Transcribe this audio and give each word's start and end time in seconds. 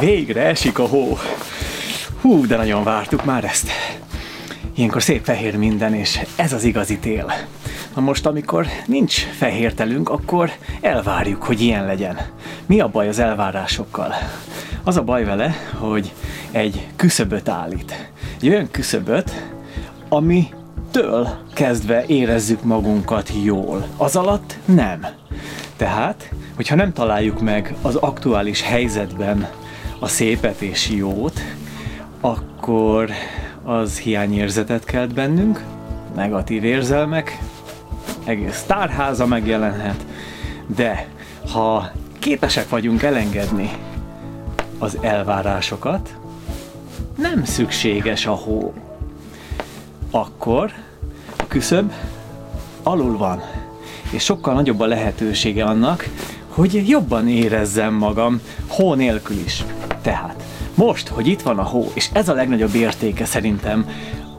Végre 0.00 0.42
esik 0.42 0.78
a 0.78 0.86
hó. 0.86 1.18
Hú, 2.20 2.46
de 2.46 2.56
nagyon 2.56 2.84
vártuk 2.84 3.24
már 3.24 3.44
ezt. 3.44 3.70
Ilyenkor 4.74 5.02
szép 5.02 5.24
fehér 5.24 5.56
minden, 5.56 5.94
és 5.94 6.20
ez 6.36 6.52
az 6.52 6.64
igazi 6.64 6.98
tél. 6.98 7.32
Na 7.94 8.00
most, 8.00 8.26
amikor 8.26 8.66
nincs 8.86 9.24
fehér 9.24 9.74
telünk, 9.74 10.08
akkor 10.08 10.50
elvárjuk, 10.80 11.42
hogy 11.42 11.60
ilyen 11.60 11.86
legyen. 11.86 12.18
Mi 12.66 12.80
a 12.80 12.88
baj 12.88 13.08
az 13.08 13.18
elvárásokkal? 13.18 14.14
Az 14.84 14.96
a 14.96 15.02
baj 15.02 15.24
vele, 15.24 15.54
hogy 15.78 16.12
egy 16.50 16.86
küszöböt 16.96 17.48
állít. 17.48 18.10
Egy 18.40 18.48
olyan 18.48 18.70
küszöböt, 18.70 19.30
ami 20.08 20.48
től 20.90 21.28
kezdve 21.54 22.04
érezzük 22.06 22.62
magunkat 22.62 23.30
jól. 23.44 23.86
Az 23.96 24.16
alatt 24.16 24.56
nem. 24.64 25.06
Tehát, 25.76 26.30
hogyha 26.56 26.74
nem 26.74 26.92
találjuk 26.92 27.40
meg 27.40 27.74
az 27.82 27.94
aktuális 27.94 28.62
helyzetben 28.62 29.48
a 29.98 30.08
szépet 30.08 30.60
és 30.60 30.88
jót, 30.90 31.40
akkor 32.20 33.10
az 33.62 33.98
hiányérzetet 33.98 34.84
kelt 34.84 35.14
bennünk, 35.14 35.64
negatív 36.14 36.64
érzelmek, 36.64 37.38
egész 38.24 38.62
tárháza 38.62 39.26
megjelenhet, 39.26 40.06
de 40.66 41.08
ha 41.52 41.90
képesek 42.18 42.68
vagyunk 42.68 43.02
elengedni 43.02 43.70
az 44.78 44.98
elvárásokat, 45.00 46.16
nem 47.16 47.44
szükséges 47.44 48.26
a 48.26 48.34
hó. 48.34 48.74
Akkor 50.10 50.72
a 51.36 51.46
küszöb 51.48 51.92
alul 52.82 53.16
van, 53.16 53.42
és 54.10 54.24
sokkal 54.24 54.54
nagyobb 54.54 54.80
a 54.80 54.86
lehetősége 54.86 55.64
annak, 55.64 56.08
hogy 56.48 56.88
jobban 56.88 57.28
érezzem 57.28 57.94
magam 57.94 58.40
hó 58.66 58.94
nélkül 58.94 59.36
is. 59.36 59.64
Tehát 60.06 60.42
most, 60.74 61.08
hogy 61.08 61.26
itt 61.26 61.42
van 61.42 61.58
a 61.58 61.62
hó, 61.62 61.90
és 61.94 62.08
ez 62.12 62.28
a 62.28 62.34
legnagyobb 62.34 62.74
értéke 62.74 63.24
szerintem 63.24 63.88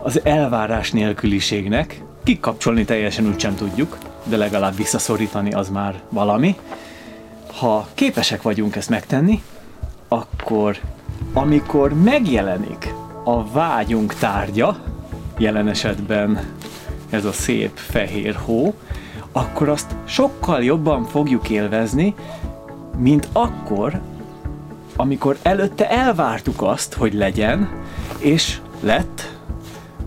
az 0.03 0.21
elvárás 0.23 0.91
nélküliségnek, 0.91 2.01
kikapcsolni 2.23 2.85
teljesen 2.85 3.27
úgy 3.27 3.39
sem 3.39 3.55
tudjuk, 3.55 3.97
de 4.23 4.37
legalább 4.37 4.75
visszaszorítani 4.75 5.51
az 5.51 5.69
már 5.69 6.01
valami. 6.09 6.55
Ha 7.59 7.87
képesek 7.93 8.41
vagyunk 8.41 8.75
ezt 8.75 8.89
megtenni, 8.89 9.43
akkor 10.07 10.77
amikor 11.33 11.93
megjelenik 12.03 12.93
a 13.23 13.47
vágyunk 13.51 14.13
tárgya, 14.13 14.77
jelen 15.37 15.67
esetben 15.67 16.39
ez 17.09 17.25
a 17.25 17.31
szép 17.31 17.71
fehér 17.75 18.35
hó, 18.35 18.73
akkor 19.31 19.69
azt 19.69 19.95
sokkal 20.05 20.63
jobban 20.63 21.05
fogjuk 21.05 21.49
élvezni, 21.49 22.15
mint 22.97 23.27
akkor, 23.31 24.01
amikor 24.97 25.37
előtte 25.41 25.89
elvártuk 25.89 26.61
azt, 26.61 26.93
hogy 26.93 27.13
legyen, 27.13 27.69
és 28.19 28.59
lett, 28.79 29.35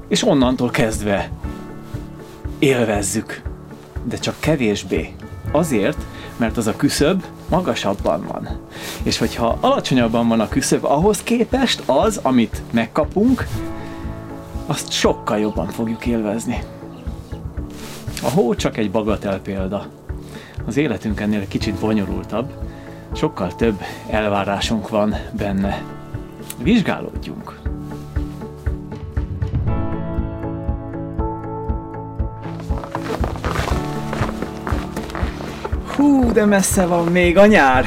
és 0.08 0.26
onnantól 0.26 0.70
kezdve 0.70 1.30
élvezzük, 2.58 3.42
de 4.04 4.16
csak 4.16 4.34
kevésbé. 4.40 5.14
Azért, 5.52 5.98
mert 6.36 6.56
az 6.56 6.66
a 6.66 6.76
küszöb 6.76 7.24
magasabban 7.48 8.26
van. 8.32 8.48
És 9.02 9.18
hogyha 9.18 9.58
alacsonyabban 9.60 10.28
van 10.28 10.40
a 10.40 10.48
küszöb, 10.48 10.84
ahhoz 10.84 11.22
képest 11.22 11.82
az, 11.86 12.20
amit 12.22 12.62
megkapunk, 12.70 13.46
azt 14.66 14.92
sokkal 14.92 15.38
jobban 15.38 15.66
fogjuk 15.66 16.06
élvezni. 16.06 16.62
A 18.22 18.30
hó 18.30 18.54
csak 18.54 18.76
egy 18.76 18.90
bagatel 18.90 19.38
példa. 19.40 19.86
Az 20.66 20.76
életünk 20.76 21.20
ennél 21.20 21.48
kicsit 21.48 21.74
bonyolultabb, 21.74 22.52
sokkal 23.12 23.54
több 23.54 23.80
elvárásunk 24.10 24.88
van 24.88 25.14
benne. 25.32 25.82
Vizsgálódjunk! 26.62 27.58
Hú, 35.96 36.32
de 36.32 36.44
messze 36.44 36.86
van 36.86 37.06
még 37.06 37.38
a 37.38 37.46
nyár! 37.46 37.84